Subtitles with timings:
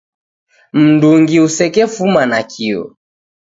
[0.81, 2.83] Mndungi usekefuma nakio.